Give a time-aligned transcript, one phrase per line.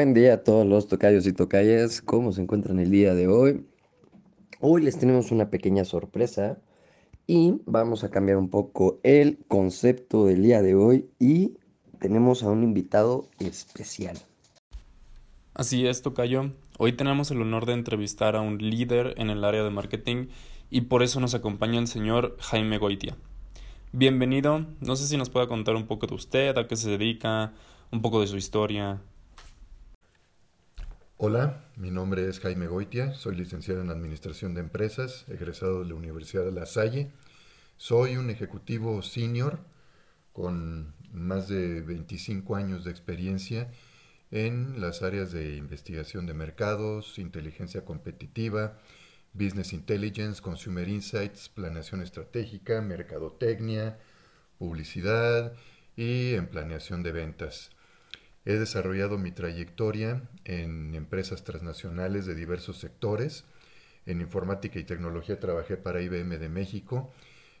[0.00, 2.00] Buen día a todos los tocayos y tocayas.
[2.00, 3.66] ¿Cómo se encuentran el día de hoy?
[4.58, 6.56] Hoy les tenemos una pequeña sorpresa
[7.26, 11.58] y vamos a cambiar un poco el concepto del día de hoy y
[11.98, 14.16] tenemos a un invitado especial.
[15.52, 16.50] Así es, Tocayo.
[16.78, 20.28] Hoy tenemos el honor de entrevistar a un líder en el área de marketing
[20.70, 23.18] y por eso nos acompaña el señor Jaime Goitia.
[23.92, 24.64] Bienvenido.
[24.80, 27.52] No sé si nos pueda contar un poco de usted, a qué se dedica,
[27.92, 29.02] un poco de su historia.
[31.22, 35.94] Hola, mi nombre es Jaime Goitia, soy licenciado en Administración de Empresas, egresado de la
[35.94, 37.10] Universidad de La Salle.
[37.76, 39.58] Soy un ejecutivo senior
[40.32, 43.70] con más de 25 años de experiencia
[44.30, 48.78] en las áreas de investigación de mercados, inteligencia competitiva,
[49.34, 53.98] business intelligence, consumer insights, planeación estratégica, mercadotecnia,
[54.58, 55.52] publicidad
[55.96, 57.72] y en planeación de ventas.
[58.44, 63.44] He desarrollado mi trayectoria en empresas transnacionales de diversos sectores.
[64.06, 67.12] En informática y tecnología trabajé para IBM de México,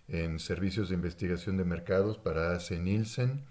[0.08, 3.44] en servicios de investigación de mercados para AC Nielsen,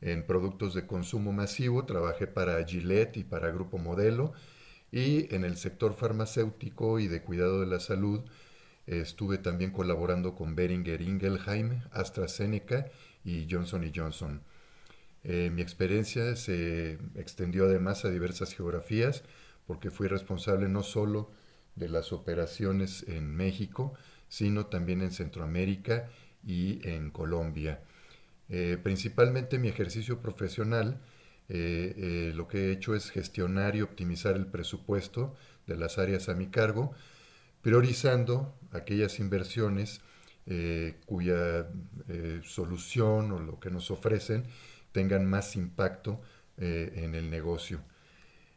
[0.00, 4.32] en productos de consumo masivo trabajé para Gillette y para Grupo Modelo,
[4.92, 8.20] y en el sector farmacéutico y de cuidado de la salud
[8.86, 12.86] estuve también colaborando con Beringer Ingelheim, AstraZeneca
[13.24, 14.42] y Johnson Johnson.
[15.30, 19.24] Eh, mi experiencia se extendió además a diversas geografías
[19.66, 21.30] porque fui responsable no solo
[21.76, 23.92] de las operaciones en México,
[24.30, 26.08] sino también en Centroamérica
[26.42, 27.82] y en Colombia.
[28.48, 31.02] Eh, principalmente mi ejercicio profesional,
[31.50, 36.34] eh, lo que he hecho es gestionar y optimizar el presupuesto de las áreas a
[36.34, 36.92] mi cargo,
[37.60, 40.00] priorizando aquellas inversiones
[41.04, 41.68] cuya
[42.42, 44.44] solución o lo que nos ofrecen
[44.92, 46.20] tengan más impacto
[46.56, 47.80] eh, en el negocio.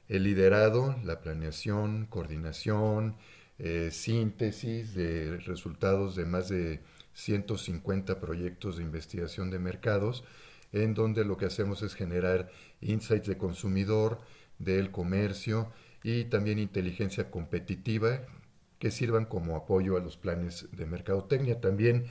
[0.08, 3.16] El liderado, la planeación, coordinación,
[3.60, 6.82] eh, síntesis de resultados de más de
[7.14, 10.24] 150 proyectos de investigación de mercados,
[10.72, 12.50] en donde lo que hacemos es generar
[12.82, 14.20] insights de consumidor,
[14.58, 15.72] del comercio
[16.04, 18.22] y también inteligencia competitiva
[18.80, 21.62] que sirvan como apoyo a los planes de mercadotecnia.
[21.62, 22.08] También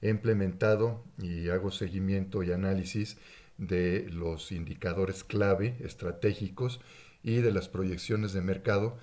[0.00, 3.18] he implementado y hago seguimiento y análisis
[3.58, 6.80] de los indicadores clave estratégicos
[7.22, 8.96] y de las proyecciones de mercado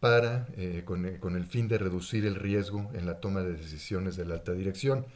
[0.00, 4.24] para, eh, con, el fin de reducir el riesgo en la toma de decisiones de
[4.24, 5.06] la alta dirección.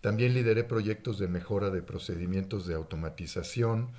[0.00, 3.90] También lideré proyectos de mejora de procedimientos de automatización,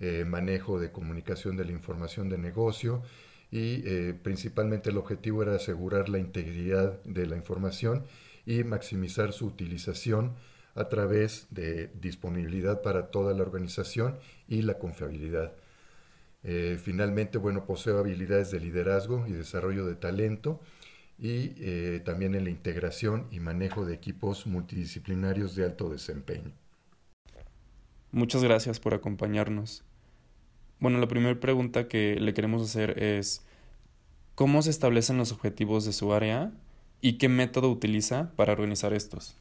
[0.00, 3.02] eh, manejo de comunicación de la información de negocio
[3.50, 8.04] y eh, principalmente el objetivo era asegurar la integridad de la información
[8.46, 10.32] y maximizar su utilización
[10.74, 14.18] a través de disponibilidad para toda la organización
[14.48, 15.52] y la confiabilidad.
[16.44, 20.60] Eh, finalmente, bueno, poseo habilidades de liderazgo y desarrollo de talento
[21.18, 26.52] y eh, también en la integración y manejo de equipos multidisciplinarios de alto desempeño.
[28.10, 29.84] Muchas gracias por acompañarnos.
[30.80, 33.46] Bueno, la primera pregunta que le queremos hacer es,
[34.34, 36.52] ¿cómo se establecen los objetivos de su área
[37.00, 39.36] y qué método utiliza para organizar estos?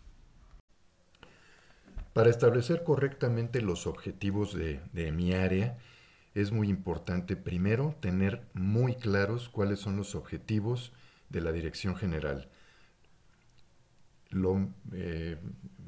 [2.14, 5.78] Para establecer correctamente los objetivos de, mi área,
[6.34, 10.92] es muy importante primero tener muy claros cuáles son los objetivos
[11.30, 12.50] de la dirección general.
[14.30, 15.38] Lo eh,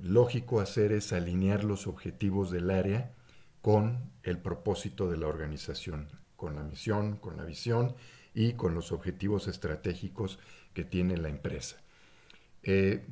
[0.01, 3.13] lógico hacer es alinear los objetivos del área
[3.61, 6.07] con el propósito de la organización,
[6.37, 7.95] con la misión, con la visión
[8.33, 10.39] y con los objetivos estratégicos
[10.73, 11.77] que tiene la empresa.
[12.63, 13.05] Eh,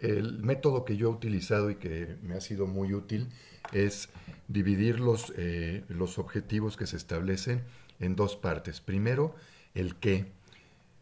[0.00, 3.28] el método que yo he utilizado y que me ha sido muy útil
[3.72, 4.08] es
[4.48, 7.62] dividir los, eh, los objetivos que se establecen
[8.00, 8.80] en dos partes.
[8.80, 9.34] Primero,
[9.74, 10.32] el qué.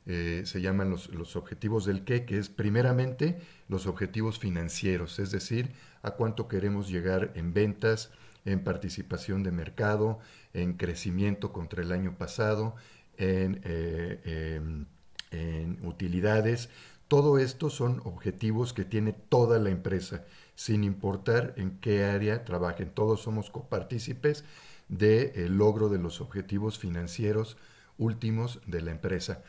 [0.06, 5.30] Eh, se llaman los, los, objetivos del qué, que es primeramente los objetivos financieros, es
[5.30, 8.10] decir, a cuánto queremos llegar en ventas,
[8.46, 10.18] en participación de mercado,
[10.54, 12.74] en crecimiento contra el año pasado,
[13.18, 14.86] en, eh, em,
[15.30, 16.70] en utilidades,
[17.08, 20.24] todo esto son objetivos que tiene toda la empresa,
[20.54, 22.90] sin importar en qué área trabajen.
[22.90, 24.44] Todos somos copartícipes
[24.88, 27.56] del logro de los objetivos financieros
[27.96, 29.42] últimos de la empresa.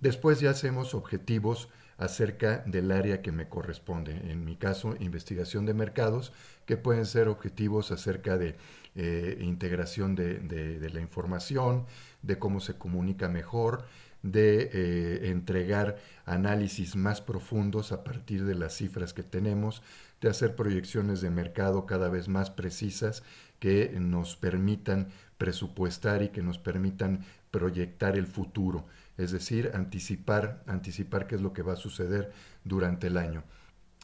[0.00, 1.68] Después ya hacemos objetivos
[1.98, 4.30] acerca del área que me corresponde.
[4.30, 6.32] En mi caso, investigación de mercados,
[6.66, 8.56] que pueden ser objetivos acerca de
[8.94, 11.86] eh, integración de, la información,
[12.22, 13.84] de cómo se comunica mejor,
[14.22, 19.82] de eh, entregar análisis más profundos a partir de las cifras que tenemos,
[20.20, 23.22] de hacer proyecciones de mercado cada vez más precisas
[23.58, 25.08] que nos permitan
[25.38, 28.86] presupuestar y que nos permitan proyectar el futuro,
[29.18, 32.32] es decir, anticipar, anticipar qué es lo que va a suceder
[32.64, 33.42] durante el año.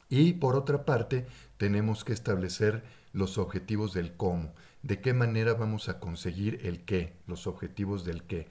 [0.08, 1.26] Y por otra parte,
[1.56, 2.82] tenemos que establecer
[3.12, 8.22] los objetivos del cómo, de qué manera vamos a conseguir el qué, los objetivos del
[8.22, 8.48] qué.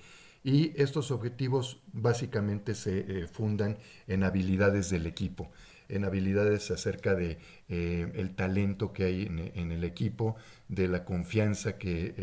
[0.47, 3.77] Y estos objetivos básicamente se eh, fundan
[4.07, 5.51] en habilidades del equipo
[5.89, 7.37] en habilidades acerca de
[7.69, 10.35] eh, talento que hay en, el equipo,
[10.67, 12.13] de la confianza que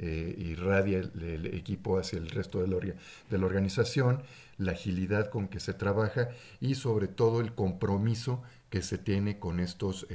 [0.00, 2.76] eh, irradia el, equipo hacia el resto de la,
[3.30, 4.24] de la, organización,
[4.58, 6.30] la agilidad con que se trabaja
[6.60, 10.08] y sobre todo el compromiso que se tiene con estos,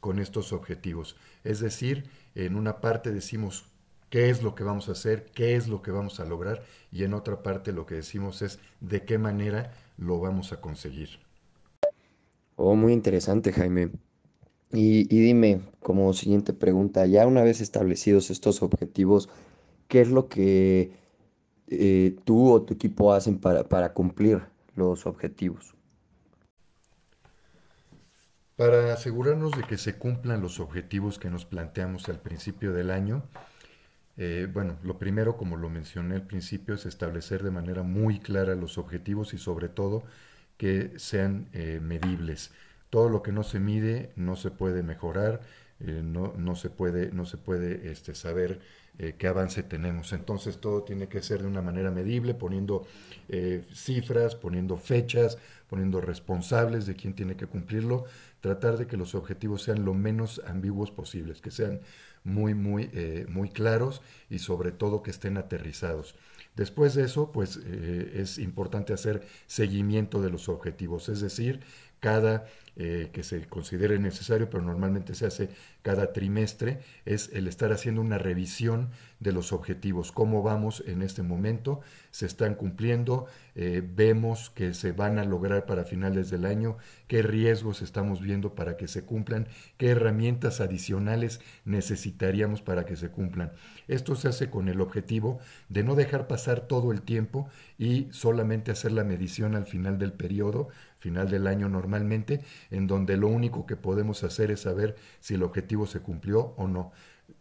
[0.00, 1.16] con estos objetivos.
[1.42, 3.64] Es decir, en una parte decimos
[4.14, 6.62] qué es lo que vamos a hacer, qué es lo que vamos a lograr
[6.92, 11.18] y en otra parte lo que decimos es de qué manera lo vamos a conseguir.
[12.54, 13.90] Oh, muy interesante, Jaime.
[14.70, 19.28] Y, dime, como siguiente pregunta, ya una vez establecidos estos objetivos,
[19.88, 20.92] ¿qué es lo que
[21.66, 24.42] eh, tú o tu equipo hacen para, para cumplir
[24.76, 25.74] los objetivos?
[28.54, 33.24] Para asegurarnos de que se cumplan los objetivos que nos planteamos al principio del año,
[34.16, 38.54] eh, bueno, lo primero, como lo mencioné al principio, es establecer de manera muy clara
[38.54, 40.04] los objetivos y sobre todo
[40.56, 42.52] que sean eh, medibles.
[42.90, 45.40] Todo lo que no se mide no se puede mejorar,
[45.80, 48.60] eh, no, no, se puede, no se puede este, saber
[48.98, 50.12] eh, qué avance tenemos.
[50.12, 52.86] Entonces todo tiene que ser de una manera medible, poniendo
[53.72, 55.38] cifras, poniendo fechas,
[55.68, 58.04] poniendo responsables de quién tiene que cumplirlo,
[58.40, 61.80] tratar de que los objetivos sean lo menos ambiguos posibles, que sean
[62.22, 62.90] muy, muy,
[63.28, 66.14] muy claros y sobre todo que estén aterrizados.
[66.56, 71.60] Después de eso, pues eh, es importante hacer seguimiento de los objetivos, es decir,
[72.04, 72.44] cada
[72.76, 75.48] eh, que se considere necesario, pero normalmente se hace
[75.80, 78.90] cada trimestre, es el estar haciendo una revisión
[79.20, 81.80] de los objetivos, cómo vamos en este momento,
[82.10, 87.22] se están cumpliendo, eh, vemos que se van a lograr para finales del año, qué
[87.22, 89.46] riesgos estamos viendo para que se cumplan,
[89.78, 93.52] qué herramientas adicionales necesitaríamos para que se cumplan.
[93.88, 97.48] Esto se hace con el objetivo de no dejar pasar todo el tiempo
[97.78, 100.68] y solamente hacer la medición al final del periodo,
[101.04, 102.40] final del año normalmente,
[102.70, 106.66] en donde lo único que podemos hacer es saber si el objetivo se cumplió o
[106.66, 106.92] no.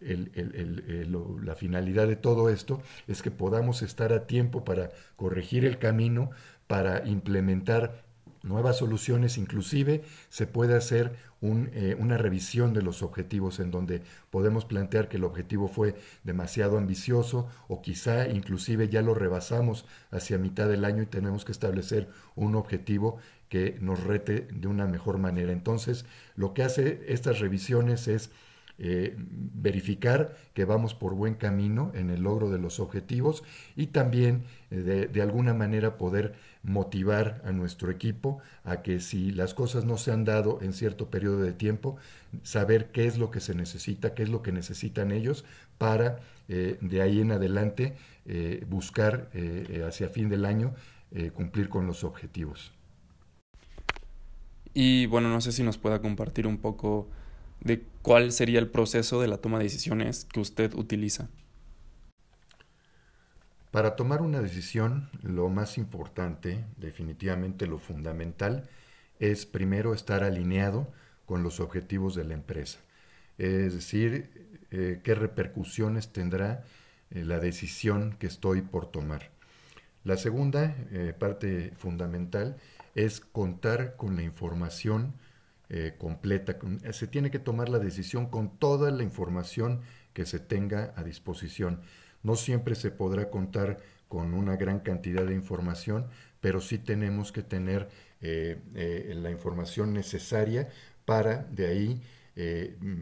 [0.02, 6.32] la finalidad de todo esto es que podamos estar a tiempo para corregir el camino,
[6.68, 8.04] para implementar
[8.44, 14.66] nuevas soluciones, inclusive se puede hacer eh, una revisión de los objetivos en donde podemos
[14.66, 20.68] plantear que el objetivo fue demasiado ambicioso o quizá inclusive ya lo rebasamos hacia mitad
[20.68, 23.18] del año y tenemos que establecer un objetivo
[23.54, 25.52] que nos rete de una mejor manera.
[25.52, 26.06] Entonces,
[26.36, 28.32] lo que hace estas revisiones es
[28.80, 33.44] eh, verificar que vamos por buen camino en el logro de los objetivos
[33.76, 34.42] y también
[34.72, 36.34] eh, de, alguna manera poder
[36.64, 41.12] motivar a nuestro equipo a que si las cosas no se han dado en cierto
[41.12, 41.98] periodo de tiempo,
[42.42, 45.46] saber qué es lo que se necesita, qué es lo que necesitan ellos
[45.78, 47.94] para eh, de ahí en adelante
[48.68, 49.30] buscar
[49.86, 50.74] hacia fin del año
[51.36, 52.72] cumplir con los objetivos.
[54.74, 57.08] Y bueno, no sé si nos pueda compartir un poco
[57.62, 61.30] de cuál sería el proceso de la toma de decisiones que usted utiliza.
[63.72, 68.70] Para tomar una decisión, lo más importante, definitivamente lo fundamental,
[69.20, 70.92] es primero estar alineado
[71.26, 72.80] con los objetivos de la empresa.
[73.38, 76.66] Es decir, eh, qué repercusiones tendrá
[77.10, 79.32] eh, la decisión que estoy por tomar.
[80.04, 82.58] La segunda eh, parte fundamental
[82.96, 85.14] es contar con la información
[85.70, 86.58] eh, completa.
[86.92, 89.82] Se tiene que tomar la decisión con toda la información
[90.14, 91.82] que se tenga a disposición.
[92.22, 96.08] No siempre se podrá contar con una gran cantidad de información,
[96.42, 97.90] pero sí tenemos que tener
[98.22, 100.70] eh, eh, la información necesaria
[101.06, 102.02] para de ahí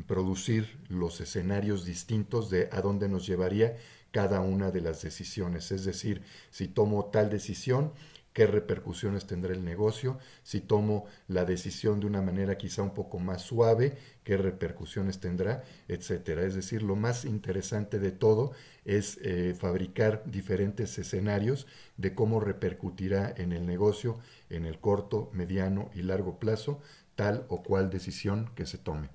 [0.08, 3.78] producir los escenarios distintos de a dónde nos llevaría
[4.12, 5.72] cada una de las decisiones.
[5.72, 7.94] Es decir, si tomo tal decisión,
[8.34, 13.20] qué repercusiones tendrá el negocio, si tomo la decisión de una manera quizá un poco
[13.20, 16.44] más suave, qué repercusiones tendrá, etcétera.
[16.44, 18.52] Es decir, lo más interesante de todo
[18.86, 24.20] es eh, fabricar diferentes escenarios de cómo repercutirá en el negocio
[24.50, 26.80] en el corto, mediano y largo plazo
[27.16, 29.10] tal o cual decisión que se tome.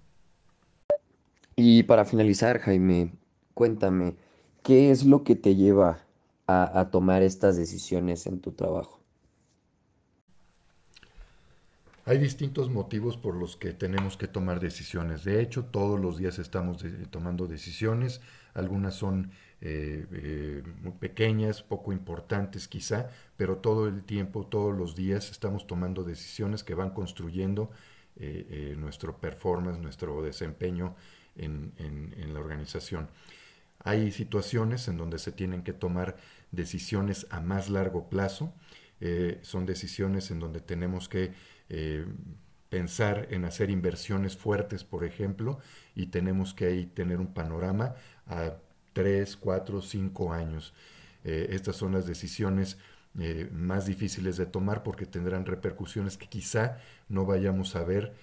[1.56, 3.12] Y para finalizar, Jaime,
[3.54, 4.16] cuéntame,
[4.62, 6.00] ¿qué es lo que te lleva
[6.46, 9.00] a tomar estas decisiones en tu trabajo?
[12.06, 15.24] Hay distintos motivos por los que tenemos que tomar decisiones.
[15.24, 18.22] De hecho, todos los días estamos tomando decisiones
[18.56, 25.66] algunas son muy pequeñas, poco importantes quizá, pero todo el tiempo, todos los días estamos
[25.66, 27.70] tomando decisiones que van construyendo
[28.76, 30.96] nuestro performance, nuestro desempeño
[31.36, 33.08] en, la organización.
[33.80, 36.16] Hay situaciones en donde se tienen que tomar
[36.50, 38.54] decisiones a más largo plazo,
[39.00, 41.32] eh, son decisiones en donde tenemos que
[41.68, 42.06] eh,
[42.68, 45.58] pensar en hacer inversiones fuertes, por ejemplo,
[45.94, 47.94] y tenemos que ahí tener un panorama
[48.26, 48.54] a
[48.92, 50.74] 3, 4, 5 años.
[51.24, 52.78] Eh, estas son las decisiones
[53.52, 58.14] más difíciles de tomar porque tendrán repercusiones que quizá no vayamos a ver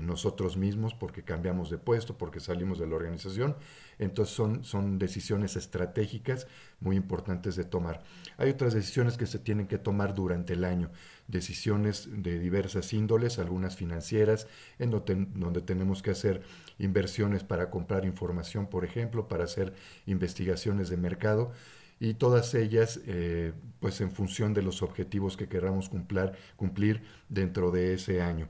[0.00, 3.56] nosotros mismos porque cambiamos de puesto, porque salimos de la organización,
[3.98, 6.46] entonces son, son decisiones estratégicas
[6.80, 8.02] muy importantes de tomar.
[8.36, 10.90] Hay otras decisiones que se tienen que tomar durante el año,
[11.28, 16.42] decisiones de diversas índoles, algunas financieras, en donde tenemos que hacer
[16.78, 19.72] inversiones para comprar información, por ejemplo, para hacer
[20.06, 21.52] investigaciones de mercado
[22.02, 27.70] y todas ellas eh, pues en función de los objetivos que queramos cumplir, cumplir dentro
[27.70, 28.48] de ese año.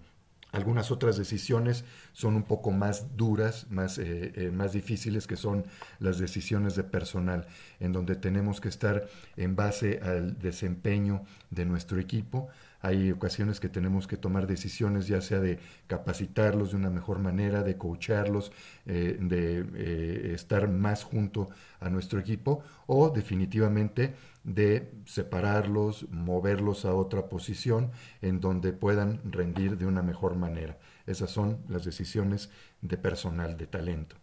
[0.53, 5.64] Algunas otras decisiones son un poco más duras, más, eh, eh, más difíciles, que son
[5.99, 7.47] las decisiones de personal,
[7.81, 12.49] en donde tenemos que estar en base al desempeño de nuestro equipo,
[12.83, 17.62] hay ocasiones que tenemos que tomar decisiones, ya sea de capacitarlos de una mejor manera,
[17.62, 18.50] de coacharlos,
[18.87, 27.28] eh, de estar más junto a nuestro equipo o definitivamente de separarlos, moverlos a otra
[27.28, 30.76] posición en donde puedan rendir de una mejor manera.
[31.07, 34.17] Esas son las decisiones de personal, de talento.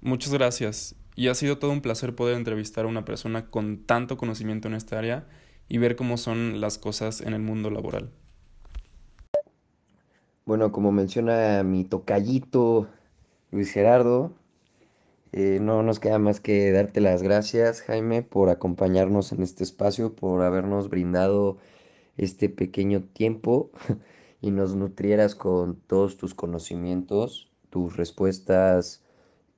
[0.00, 0.94] Muchas gracias.
[1.16, 4.74] Y ha sido todo un placer poder entrevistar a una persona con tanto conocimiento en
[4.74, 5.26] esta área
[5.68, 8.10] y ver cómo son las cosas en el mundo laboral.
[10.46, 12.88] Bueno, como menciona mi tocallito
[13.50, 14.32] Luis Gerardo,
[15.32, 20.14] eh, no nos queda más que darte las gracias, Jaime, por acompañarnos en este espacio,
[20.14, 21.58] por habernos brindado
[22.16, 23.70] este pequeño tiempo
[24.40, 29.02] y nos nutrieras con todos tus conocimientos, tus respuestas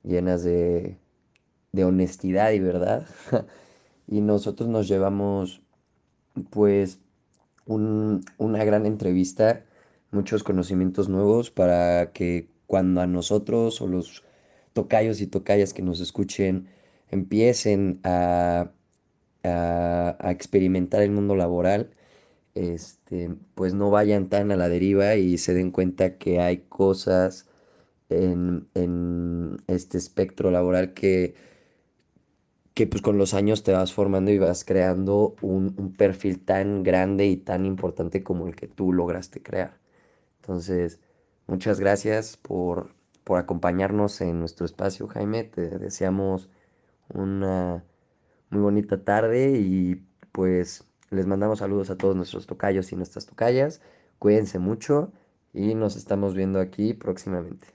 [0.03, 0.97] llenas de,
[1.71, 3.07] de honestidad y verdad.
[4.07, 5.61] y nosotros nos llevamos
[6.49, 6.99] pues
[7.65, 9.63] una gran entrevista,
[10.11, 14.23] muchos conocimientos nuevos para que cuando a nosotros o los
[14.73, 16.67] tocayos y tocayas que nos escuchen
[17.09, 18.71] empiecen a,
[19.43, 21.91] a, experimentar el mundo laboral,
[22.55, 27.47] este, pues no vayan tan a la deriva y se den cuenta que hay cosas
[28.09, 31.35] en, en este espectro laboral que
[32.73, 37.27] que pues con los años te vas formando y vas creando un, perfil tan grande
[37.27, 39.77] y tan importante como el que tú lograste crear.
[40.41, 40.99] Entonces,
[41.47, 45.43] muchas gracias por, por acompañarnos en nuestro espacio, Jaime.
[45.43, 46.49] Te deseamos
[47.13, 47.83] una
[48.49, 53.81] muy bonita tarde y pues les mandamos saludos a todos nuestros tocayos y nuestras tocayas.
[54.17, 55.11] Cuídense mucho
[55.53, 57.67] y nos estamos viendo aquí próximamente.